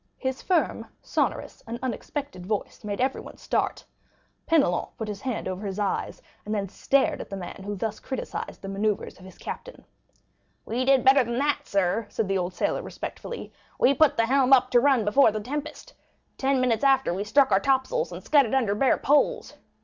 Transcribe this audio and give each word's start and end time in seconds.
His 0.17 0.41
firm, 0.41 0.87
sonorous, 1.03 1.61
and 1.67 1.77
unexpected 1.83 2.43
voice 2.43 2.83
made 2.83 2.99
everyone 2.99 3.37
start. 3.37 3.85
Penelon 4.47 4.87
put 4.97 5.07
his 5.07 5.21
hand 5.21 5.47
over 5.47 5.67
his 5.67 5.77
eyes, 5.77 6.23
and 6.43 6.55
then 6.55 6.67
stared 6.69 7.21
at 7.21 7.29
the 7.29 7.37
man 7.37 7.61
who 7.63 7.75
thus 7.75 7.99
criticized 7.99 8.63
the 8.63 8.67
manœuvres 8.67 9.19
of 9.19 9.25
his 9.25 9.37
captain. 9.37 9.85
"We 10.65 10.85
did 10.85 11.05
better 11.05 11.23
than 11.23 11.37
that, 11.37 11.67
sir," 11.67 12.07
said 12.09 12.27
the 12.27 12.37
old 12.39 12.55
sailor 12.55 12.81
respectfully; 12.81 13.53
"we 13.79 13.93
put 13.93 14.17
the 14.17 14.25
helm 14.25 14.53
up 14.53 14.71
to 14.71 14.79
run 14.79 15.05
before 15.05 15.31
the 15.31 15.39
tempest; 15.39 15.93
ten 16.35 16.59
minutes 16.59 16.83
after 16.83 17.13
we 17.13 17.23
struck 17.23 17.51
our 17.51 17.59
top 17.59 17.85
sails 17.85 18.11
and 18.11 18.23
scudded 18.23 18.55
under 18.55 18.73
bare 18.73 18.97
poles." 18.97 19.53